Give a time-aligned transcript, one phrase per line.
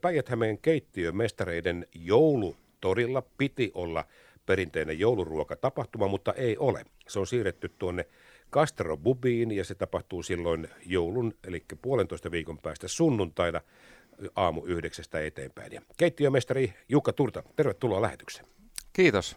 [0.00, 4.04] Päijät-Hämeen keittiömestareiden joulutorilla piti olla
[4.46, 6.84] perinteinen jouluruokatapahtuma, mutta ei ole.
[7.08, 8.06] Se on siirretty tuonne
[8.52, 13.60] Castro Bubiin ja se tapahtuu silloin joulun, eli puolentoista viikon päästä sunnuntaina
[14.36, 15.72] aamu yhdeksästä eteenpäin.
[15.72, 18.46] Ja keittiömestari Jukka Turta, tervetuloa lähetykseen.
[18.92, 19.36] Kiitos.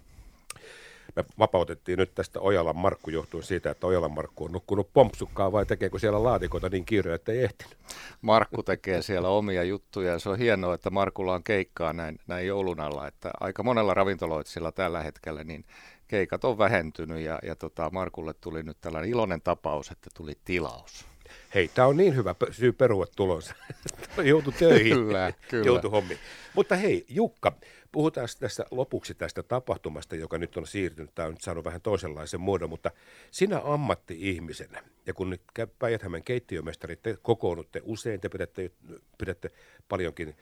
[1.15, 5.65] Me vapautettiin nyt tästä Ojalan Markku johtuen siitä, että Ojalan Markku on nukkunut pompsukkaa vai
[5.65, 7.77] tekeekö siellä laatikoita niin kiire, että ei ehtinyt?
[8.21, 12.47] Markku tekee siellä omia juttuja ja se on hienoa, että Markulla on keikkaa näin, näin
[12.47, 15.65] joulun alla, että aika monella ravintoloitsilla tällä hetkellä niin
[16.07, 21.05] keikat on vähentynyt ja, ja tota, Markulle tuli nyt tällainen iloinen tapaus, että tuli tilaus.
[21.55, 23.55] Hei, tämä on niin hyvä syy perua tulonsa.
[24.23, 25.65] Joutu töihin, kyllä, kyllä.
[25.65, 26.19] joutu hommiin.
[26.53, 27.57] Mutta hei, Jukka,
[27.91, 31.15] puhutaan tässä lopuksi tästä tapahtumasta, joka nyt on siirtynyt.
[31.15, 32.91] Tämä on nyt saanut vähän toisenlaisen muodon, mutta
[33.31, 35.41] sinä ammatti-ihmisenä, ja kun nyt
[35.79, 38.71] päijät keittiömestarit, te kokoonnutte usein, te pidätte,
[39.17, 39.49] pidätte
[39.89, 40.35] paljonkin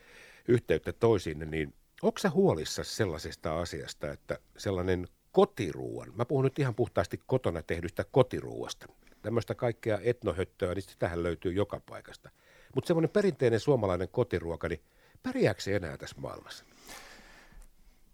[0.48, 6.76] yhteyttä toisiinne, niin onko sä huolissa sellaisesta asiasta, että sellainen kotiruuan, mä puhun nyt ihan
[6.76, 8.88] puhtaasti kotona tehdystä kotiruuasta,
[9.22, 12.30] tämmöistä kaikkea etnohöttöä, niin sitähän löytyy joka paikasta.
[12.76, 14.82] Mutta semmoinen perinteinen suomalainen kotiruoka, niin
[15.24, 16.66] pärjääkö se enää tässä maailmassa?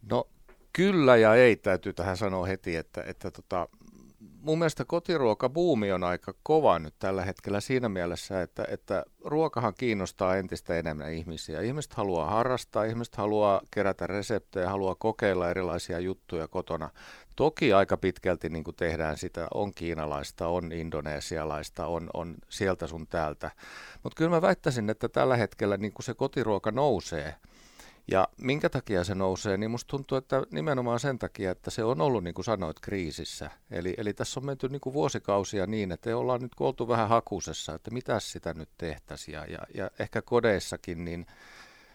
[0.10, 0.28] No
[0.74, 3.68] kyllä ja ei täytyy tähän sanoa heti, että, että tota,
[4.44, 10.36] mun mielestä kotiruokabuumi on aika kova nyt tällä hetkellä siinä mielessä, että, että ruokahan kiinnostaa
[10.36, 11.62] entistä enemmän ihmisiä.
[11.62, 16.90] Ihmiset haluaa harrastaa, ihmiset haluaa kerätä reseptejä, haluaa kokeilla erilaisia juttuja kotona.
[17.36, 23.08] Toki aika pitkälti niin kuin tehdään sitä, on kiinalaista, on indonesialaista, on, on sieltä sun
[23.08, 23.52] täältä.
[24.04, 27.36] Mutta kyllä mä väittäisin, että tällä hetkellä niin kuin se kotiruoka nousee–
[28.12, 32.02] ja minkä takia se nousee, niin musta tuntuu, että nimenomaan sen takia, että se on
[32.02, 33.50] ollut, niin kuin sanoit, kriisissä.
[33.72, 37.76] Eli, eli tässä on menty niin kuin vuosikausia niin, että ollaan nyt oltu vähän hakusessa,
[37.76, 39.36] että mitä sitä nyt tehtäisiin.
[39.36, 41.26] Ja, ja, ja ehkä kodeissakin, niin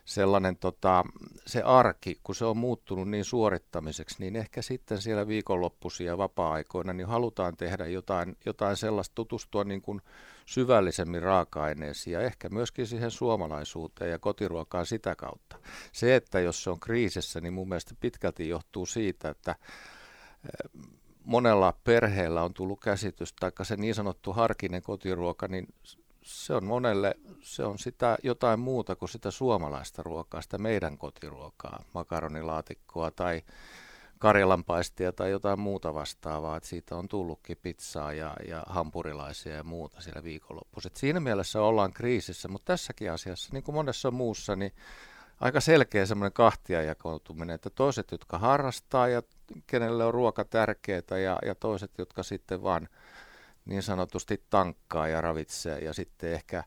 [0.08, 1.04] sellainen tota,
[1.46, 7.06] se arki, kun se on muuttunut niin suorittamiseksi, niin ehkä sitten siellä viikonloppuisia vapaa-aikoina niin
[7.06, 10.00] halutaan tehdä jotain, jotain sellaista, tutustua niin kuin
[10.46, 15.56] syvällisemmin raaka-aineisiin ja ehkä myöskin siihen suomalaisuuteen ja kotiruokaan sitä kautta.
[15.92, 20.82] Se, että jos se on kriisissä, niin mun mielestä pitkälti johtuu siitä, että eh,
[21.24, 25.66] monella perheellä on tullut käsitys, tai se niin sanottu harkinen kotiruoka, niin
[26.28, 31.84] se on monelle, se on sitä jotain muuta kuin sitä suomalaista ruokaa, sitä meidän kotiruokaa,
[31.94, 33.42] makaronilaatikkoa tai
[34.18, 40.00] karjalanpaistia tai jotain muuta vastaavaa, että siitä on tullutkin pizzaa ja, ja hampurilaisia ja muuta
[40.00, 40.90] siellä viikonloppuisin.
[40.94, 44.72] Siinä mielessä ollaan kriisissä, mutta tässäkin asiassa, niin kuin monessa muussa, niin
[45.40, 49.22] aika selkeä semmoinen kahtiajakoutuminen, että toiset, jotka harrastaa ja
[49.66, 52.88] kenelle on ruoka tärkeää ja, ja toiset, jotka sitten vaan
[53.68, 56.64] niin sanotusti tankkaa ja ravitsee ja sitten ehkä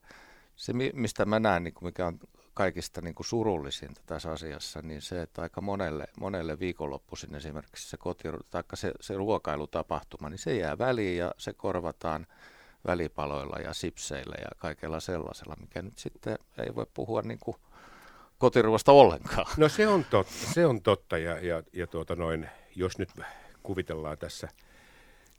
[0.55, 2.19] se, mistä mä näen, niin kuin mikä on
[2.53, 7.97] kaikista niin kuin surullisinta tässä asiassa, niin se, että aika monelle, monelle viikonloppuisin esimerkiksi se,
[7.97, 12.27] koti, tai se, se ruokailutapahtuma, niin se jää väliin ja se korvataan
[12.87, 17.57] välipaloilla ja sipseillä ja kaikella sellaisella, mikä nyt sitten ei voi puhua niin kuin
[18.37, 19.45] kotiruoasta ollenkaan.
[19.57, 23.09] No se on totta, se on totta ja, ja, ja tuota noin, jos nyt
[23.63, 24.49] kuvitellaan tässä–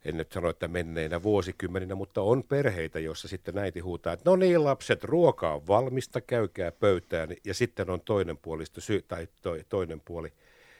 [0.05, 4.35] en nyt sano, että menneinä vuosikymmeninä, mutta on perheitä, joissa sitten äiti huutaa, että no
[4.35, 7.29] niin lapset, ruoka on valmista, käykää pöytään.
[7.45, 10.33] Ja sitten on toinen puoli, sy- tai toi, toinen puoli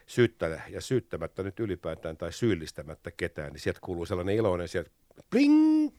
[0.08, 4.90] syyttä ja syyttämättä nyt ylipäätään tai syyllistämättä ketään, niin sieltä kuuluu sellainen iloinen sieltä,
[5.30, 5.90] bling,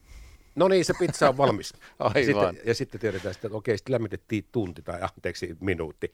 [0.54, 1.72] no niin, se pizza on valmis.
[1.98, 2.24] Aivan.
[2.24, 6.12] Sitten, ja sitten tiedetään, että okei, sitten lämmitettiin tunti tai anteeksi minuutti.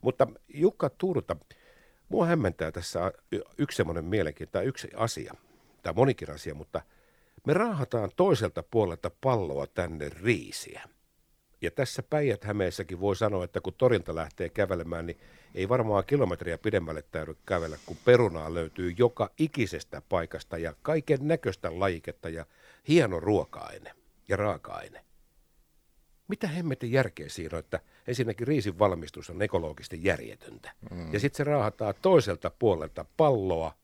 [0.00, 1.36] Mutta Jukka Turta,
[2.08, 3.12] mua hämmentää tässä
[3.58, 5.34] yksi semmoinen mielenkiintoinen, yksi asia,
[5.82, 6.82] tämä monikin asia, mutta
[7.46, 10.82] me raahataan toiselta puolelta palloa tänne riisiä.
[11.60, 12.44] Ja tässä päijät
[13.00, 15.20] voi sanoa, että kun torilta lähtee kävelemään, niin
[15.54, 21.80] ei varmaan kilometriä pidemmälle täydy kävellä, kun perunaa löytyy joka ikisestä paikasta ja kaiken näköistä
[21.80, 22.46] lajiketta ja
[22.88, 23.94] hieno ruoka-aine
[24.28, 25.04] ja raaka-aine.
[26.28, 30.72] Mitä hemmetin järkeä siinä on, että ensinnäkin riisin valmistus on ekologisesti järjetöntä.
[30.90, 31.12] Mm.
[31.12, 33.74] Ja sitten se raahataan toiselta puolelta palloa,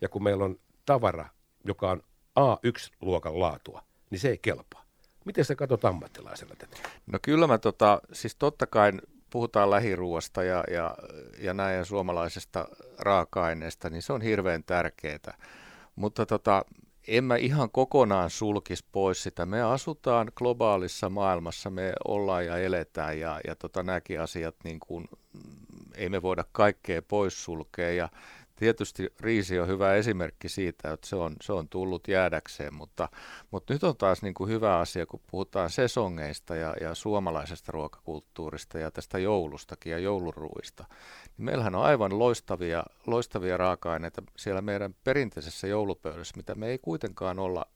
[0.00, 0.58] ja kun meillä on
[0.90, 1.28] tavara,
[1.64, 2.02] joka on
[2.40, 4.84] A1-luokan laatua, niin se ei kelpaa.
[5.24, 6.76] Miten sä katsot ammattilaisella tätä?
[7.06, 8.92] No kyllä mä tota, siis totta kai
[9.30, 10.96] puhutaan lähiruoasta ja, ja,
[11.38, 15.38] ja näin suomalaisesta raaka-aineesta, niin se on hirveän tärkeää.
[15.96, 16.64] Mutta tota,
[17.08, 19.46] en mä ihan kokonaan sulkisi pois sitä.
[19.46, 25.08] Me asutaan globaalissa maailmassa, me ollaan ja eletään ja, ja tota, nämäkin asiat, niin kuin,
[25.94, 27.90] ei me voida kaikkea pois sulkea.
[27.90, 28.08] Ja
[28.60, 33.08] Tietysti riisi on hyvä esimerkki siitä, että se on, se on tullut jäädäkseen, mutta,
[33.50, 38.78] mutta nyt on taas niin kuin hyvä asia, kun puhutaan sesongeista ja, ja suomalaisesta ruokakulttuurista
[38.78, 40.84] ja tästä joulustakin ja jouluruuista.
[41.36, 47.38] Niin meillähän on aivan loistavia, loistavia raaka-aineita siellä meidän perinteisessä joulupöydässä, mitä me ei kuitenkaan
[47.38, 47.66] olla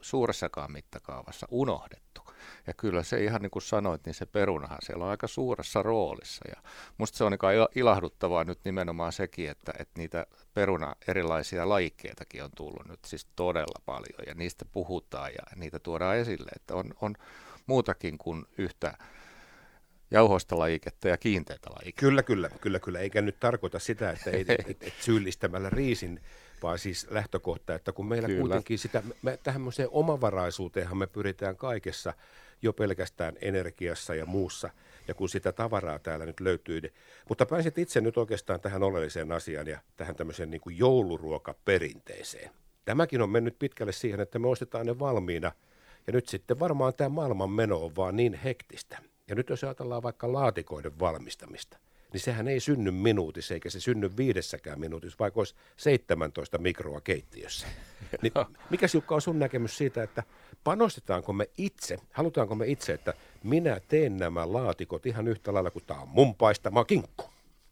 [0.00, 2.22] suuressakaan mittakaavassa unohdettu.
[2.66, 6.44] Ja kyllä se ihan niin kuin sanoit, niin se perunahan siellä on aika suuressa roolissa.
[6.48, 6.62] Ja
[6.98, 12.50] musta se on niin ilahduttavaa nyt nimenomaan sekin, että, että niitä peruna erilaisia lajikkeitakin on
[12.56, 14.26] tullut nyt siis todella paljon.
[14.26, 17.14] Ja niistä puhutaan ja niitä tuodaan esille, että on, on
[17.66, 18.98] muutakin kuin yhtä
[20.10, 22.00] jauhoista lajiketta ja kiinteitä lajiketta.
[22.00, 22.98] Kyllä, kyllä, kyllä, kyllä.
[22.98, 26.20] Eikä nyt tarkoita sitä, että ei, et, et syyllistämällä riisin
[26.62, 28.40] vaan siis lähtökohta, että kun meillä Kyllä.
[28.40, 32.14] kuitenkin sitä, me, tämmöiseen omavaraisuuteenhan me pyritään kaikessa
[32.62, 34.70] jo pelkästään energiassa ja muussa,
[35.08, 36.80] ja kun sitä tavaraa täällä nyt löytyy.
[36.80, 36.94] Niin-
[37.28, 42.50] mutta pääsit itse nyt oikeastaan tähän oleelliseen asiaan ja tähän tämmöiseen niin kuin jouluruokaperinteeseen.
[42.84, 45.52] Tämäkin on mennyt pitkälle siihen, että me ostetaan ne valmiina,
[46.06, 48.98] ja nyt sitten varmaan tämä maailman meno on vaan niin hektistä.
[49.28, 51.78] Ja nyt jos ajatellaan vaikka laatikoiden valmistamista,
[52.12, 57.66] niin sehän ei synny minuutissa, eikä se synny viidessäkään minuutissa, vaikka olisi 17 mikroa keittiössä.
[58.22, 58.32] Niin
[58.70, 60.22] mikä Jukka on sun näkemys siitä, että
[60.64, 65.84] panostetaanko me itse, halutaanko me itse, että minä teen nämä laatikot ihan yhtä lailla kuin
[65.86, 67.24] tämä on mun paistama kinkku?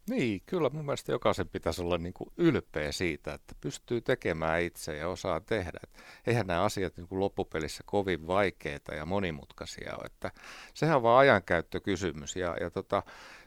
[0.09, 4.97] Niin, kyllä mun mielestä jokaisen pitäisi olla niin kuin ylpeä siitä, että pystyy tekemään itse
[4.97, 5.79] ja osaa tehdä.
[5.83, 5.89] Et
[6.27, 10.05] eihän nämä asiat niin kuin loppupelissä kovin vaikeita ja monimutkaisia ole.
[10.05, 10.31] Että
[10.73, 12.35] sehän on vaan ajankäyttökysymys.
[12.35, 13.03] Ja, ja tota,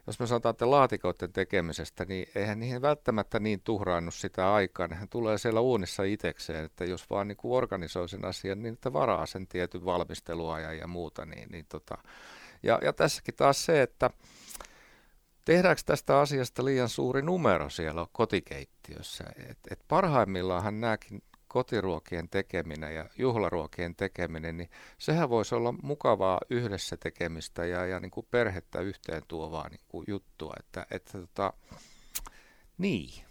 [0.07, 4.89] jos me sanotaan, että laatikoiden tekemisestä, niin eihän niihin välttämättä niin tuhraannut sitä aikaa.
[4.89, 8.93] Nehän tulee siellä uunissa itsekseen, että jos vaan niin kuin organisoi sen asian, niin että
[8.93, 11.27] varaa sen tietyn valmisteluajan ja muuta.
[11.27, 11.99] Niin, niin tota.
[12.63, 14.11] ja, ja tässäkin taas se, että
[15.50, 19.25] tehdäänkö tästä asiasta liian suuri numero siellä kotikeittiössä.
[19.50, 26.97] Et, et parhaimmillaan nämäkin kotiruokien tekeminen ja juhlaruokien tekeminen, niin sehän voisi olla mukavaa yhdessä
[26.97, 30.55] tekemistä ja, ja niin kuin perhettä yhteen tuovaa niin kuin juttua.
[30.61, 31.53] Että, että tota,
[32.79, 33.25] niin.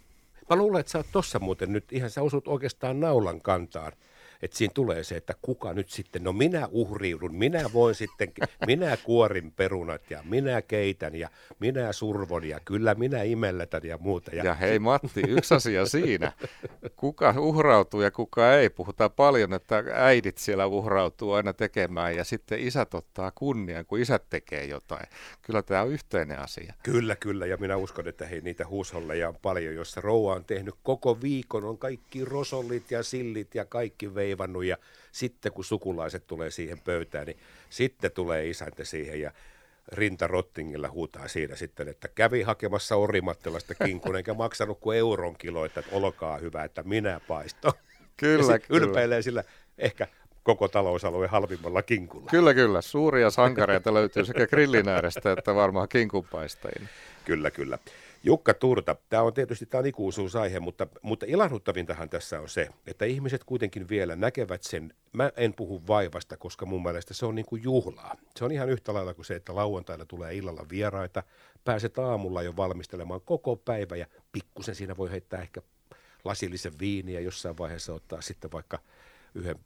[0.50, 3.92] Mä luulen, että sä oot tossa muuten nyt, ihan sä osut oikeastaan naulan kantaan
[4.42, 8.32] että siinä tulee se, että kuka nyt sitten, no minä uhriudun, minä voin sitten,
[8.66, 11.28] minä kuorin perunat ja minä keitän ja
[11.58, 14.36] minä survon ja kyllä minä imelletän ja muuta.
[14.36, 16.32] Ja, ja hei Matti, yksi asia siinä,
[16.96, 18.70] kuka uhrautuu ja kuka ei.
[18.70, 24.24] Puhutaan paljon, että äidit siellä uhrautuu aina tekemään ja sitten isät ottaa kunnian, kun isät
[24.30, 25.06] tekee jotain.
[25.42, 26.74] Kyllä tämä on yhteinen asia.
[26.82, 30.74] Kyllä, kyllä ja minä uskon, että hei niitä huusholleja on paljon, jossa rouva on tehnyt
[30.82, 34.76] koko viikon, on kaikki rosollit ja sillit ja kaikki vei veivannut ja
[35.12, 37.38] sitten kun sukulaiset tulee siihen pöytään, niin
[37.70, 39.32] sitten tulee isäntä siihen ja
[39.92, 45.80] Rinta Rottingilla huutaa siinä sitten, että kävi hakemassa Orimattilasta kinkun, eikä maksanut kuin euron kiloita,
[45.80, 47.72] että olkaa hyvä, että minä paisto.
[48.16, 48.86] Kyllä, kyllä.
[48.86, 49.44] Ylpeilee sillä
[49.78, 50.06] ehkä
[50.42, 52.26] koko talousalueen halvimmalla kinkulla.
[52.30, 52.80] Kyllä, kyllä.
[52.80, 56.88] Suuria sankareita löytyy sekä grillin äärestä että varmaan kinkunpaistajina.
[57.24, 57.78] Kyllä, kyllä.
[58.22, 63.04] Jukka Turta, tämä on tietysti tämä on ikuisuusaihe, mutta, mutta ilahduttavintahan tässä on se, että
[63.04, 67.46] ihmiset kuitenkin vielä näkevät sen, mä en puhu vaivasta, koska mun mielestä se on niin
[67.46, 68.16] kuin juhlaa.
[68.36, 71.22] Se on ihan yhtä lailla kuin se, että lauantaina tulee illalla vieraita,
[71.64, 75.62] pääset aamulla jo valmistelemaan koko päivä ja pikkusen siinä voi heittää ehkä
[76.24, 78.78] lasillisen viiniä jossain vaiheessa ottaa sitten vaikka
[79.34, 79.56] yhden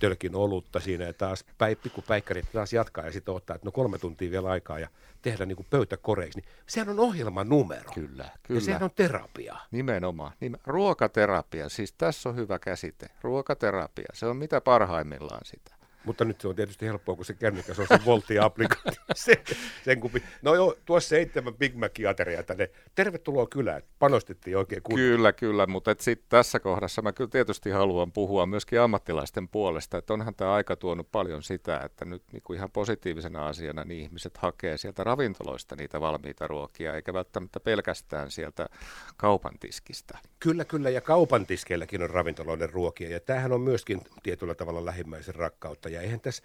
[0.00, 3.98] tölkin olutta siinä ja taas päi, pikkupäikkärit taas jatkaa ja sitten ottaa, että no kolme
[3.98, 4.88] tuntia vielä aikaa ja
[5.22, 7.92] tehdä niin kuin pöytäkoreiksi, niin sehän on ohjelman numero.
[7.94, 8.58] Kyllä, kyllä.
[8.58, 9.56] Ja sehän on terapia.
[9.70, 10.32] Nimenomaan.
[10.40, 13.06] Nime- ruokaterapia, siis tässä on hyvä käsite.
[13.22, 15.74] Ruokaterapia, se on mitä parhaimmillaan sitä.
[16.04, 19.02] Mutta nyt se on tietysti helppoa, kun se kännykäs on se Voltti-applikaatio.
[19.14, 19.42] se,
[19.84, 20.22] sen kupi.
[20.42, 22.70] No joo, tuossa seitsemän Big Mac-ateriaa tänne.
[22.94, 23.82] Tervetuloa kylään.
[23.98, 25.10] Panostettiin oikein kunnolla.
[25.10, 30.12] Kyllä, kyllä, mutta sitten tässä kohdassa mä kyllä tietysti haluan puhua myöskin ammattilaisten puolesta, että
[30.12, 34.36] onhan tämä aika tuonut paljon sitä, että nyt niin kuin ihan positiivisena asiana niin ihmiset
[34.36, 38.68] hakee sieltä ravintoloista niitä valmiita ruokia, eikä välttämättä pelkästään sieltä
[39.16, 40.18] kaupan tiskistä.
[40.40, 45.34] Kyllä, kyllä, ja kaupan tiskeilläkin on ravintoloiden ruokia, ja tämähän on myöskin tietyllä tavalla lähimmäisen
[45.34, 46.42] rakkautta ja eihän tässä,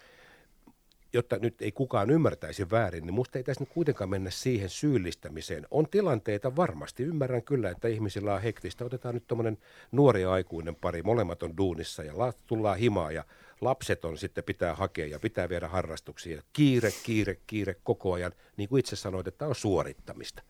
[1.12, 5.66] jotta nyt ei kukaan ymmärtäisi väärin, niin musta ei tässä nyt kuitenkaan mennä siihen syyllistämiseen.
[5.70, 8.84] On tilanteita varmasti, ymmärrän kyllä, että ihmisillä on hektistä.
[8.84, 9.58] Otetaan nyt tuommoinen
[9.92, 12.14] nuori aikuinen pari, molemmat on duunissa ja
[12.46, 13.24] tullaan himaa ja
[13.60, 16.42] lapset on sitten pitää hakea ja pitää viedä harrastuksia.
[16.52, 20.42] Kiire, kiire, kiire koko ajan, niin kuin itse sanoit, että on suorittamista.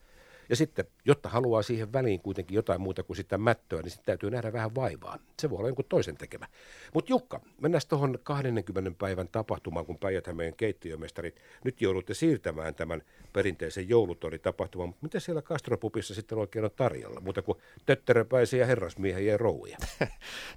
[0.50, 4.30] Ja sitten, jotta haluaa siihen väliin kuitenkin jotain muuta kuin sitä mättöä, niin sitten täytyy
[4.30, 5.18] nähdä vähän vaivaa.
[5.38, 6.46] Se voi olla jonkun toisen tekemä.
[6.94, 10.24] Mutta Jukka, mennään tuohon 20 päivän tapahtumaan, kun päijät
[10.56, 13.02] keittiömestarit nyt joudutte siirtämään tämän
[13.32, 14.88] perinteisen joulutoritapahtuman.
[14.88, 17.20] Mutta mitä siellä Kastropupissa sitten oikein on tarjolla?
[17.20, 19.76] Muuta kuin tötteröpäisiä herrasmiehiä ja rouja.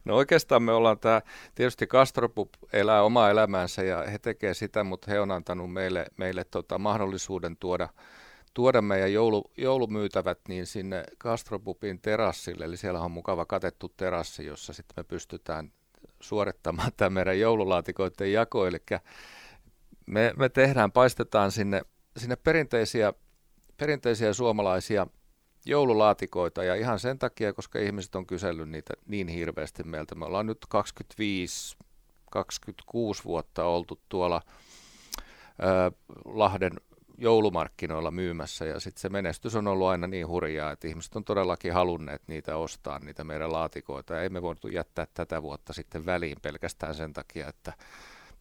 [0.05, 1.21] No oikeastaan me ollaan tämä,
[1.55, 6.43] tietysti Kastropup elää omaa elämäänsä ja he tekee sitä, mutta he on antanut meille, meille
[6.43, 7.89] tota mahdollisuuden tuoda
[8.53, 14.73] tuoda meidän joulu, joulumyytävät niin sinne Kastropupin terassille, eli siellä on mukava katettu terassi, jossa
[14.73, 15.71] sitten me pystytään
[16.19, 18.77] suorittamaan tämä meidän joululaatikoiden jako, eli
[20.05, 21.81] me, me tehdään, paistetaan sinne,
[22.17, 23.13] sinne perinteisiä,
[23.77, 25.07] perinteisiä suomalaisia
[25.65, 26.63] joululaatikoita.
[26.63, 30.15] Ja ihan sen takia, koska ihmiset on kysellyt niitä niin hirveästi meiltä.
[30.15, 31.77] Me ollaan nyt 25
[32.31, 34.41] 26 vuotta oltu tuolla
[35.59, 35.91] ö,
[36.25, 36.71] Lahden
[37.17, 41.73] joulumarkkinoilla myymässä ja sitten se menestys on ollut aina niin hurjaa, että ihmiset on todellakin
[41.73, 46.37] halunneet niitä ostaa, niitä meidän laatikoita ja ei me voitu jättää tätä vuotta sitten väliin
[46.41, 47.73] pelkästään sen takia, että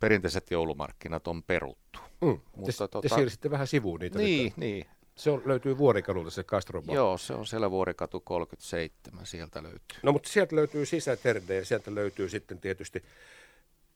[0.01, 1.99] perinteiset joulumarkkinat on peruttu.
[2.21, 2.41] Mm.
[2.57, 3.01] Mutta te, tota...
[3.01, 4.19] te siirsitte vähän sivuun niitä.
[4.19, 4.57] Niin, nyt.
[4.57, 4.87] niin.
[5.15, 9.99] Se on, löytyy Vuorikadulta se Castro Joo, se on siellä Vuorikatu 37, sieltä löytyy.
[10.03, 13.03] No mutta sieltä löytyy sisäterde ja sieltä löytyy sitten tietysti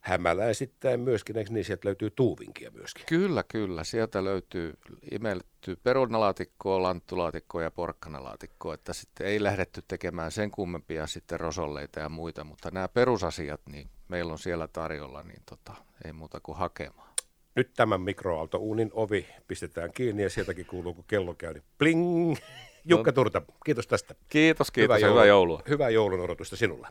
[0.06, 3.04] hämäläisittäin myöskin, eikö niin sieltä löytyy tuuvinkia myöskin?
[3.06, 3.84] Kyllä, kyllä.
[3.84, 4.75] Sieltä löytyy
[5.10, 12.08] imelletty perunalaatikkoa, lanttulaatikkoa ja porkkanalaatikkoa, että sitten ei lähdetty tekemään sen kummempia sitten rosolleita ja
[12.08, 17.14] muita, mutta nämä perusasiat, niin meillä on siellä tarjolla, niin tota, ei muuta kuin hakemaan.
[17.56, 22.36] Nyt tämän mikroaaltouunin ovi pistetään kiinni ja sieltäkin kuuluu, kun kello käy, niin pling!
[22.84, 23.14] Jukka no.
[23.14, 24.14] Turta, kiitos tästä.
[24.28, 25.22] Kiitos, kiitos hyvää, joulua.
[25.22, 25.62] hyvää joulua.
[25.68, 26.88] Hyvää joulun odotusta sinulle.